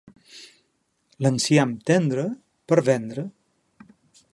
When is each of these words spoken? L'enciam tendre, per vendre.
L'enciam 1.25 1.75
tendre, 1.91 2.27
per 2.73 2.83
vendre. 2.93 3.29